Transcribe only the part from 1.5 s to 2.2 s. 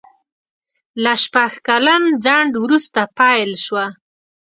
کلن